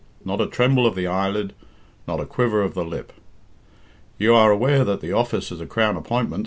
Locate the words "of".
0.87-0.95, 2.63-2.73